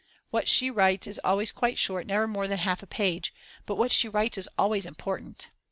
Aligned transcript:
What 0.31 0.49
she 0.49 0.71
writes 0.71 1.05
is 1.05 1.21
always 1.23 1.51
quite 1.51 1.77
short, 1.77 2.07
never 2.07 2.27
more 2.27 2.47
than 2.47 2.57
half 2.57 2.81
a 2.81 2.87
page, 2.87 3.31
but 3.67 3.75
what 3.75 3.91
she 3.91 4.09
writes 4.09 4.35
is 4.39 4.49
always 4.57 4.83
important. 4.87 5.49